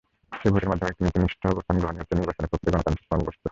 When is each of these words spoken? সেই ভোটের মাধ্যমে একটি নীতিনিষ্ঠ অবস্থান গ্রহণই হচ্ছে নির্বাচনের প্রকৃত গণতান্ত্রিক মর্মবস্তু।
সেই 0.39 0.51
ভোটের 0.53 0.69
মাধ্যমে 0.71 0.91
একটি 0.91 1.01
নীতিনিষ্ঠ 1.05 1.41
অবস্থান 1.53 1.75
গ্রহণই 1.81 1.99
হচ্ছে 2.01 2.17
নির্বাচনের 2.19 2.49
প্রকৃত 2.51 2.69
গণতান্ত্রিক 2.73 3.07
মর্মবস্তু। 3.11 3.47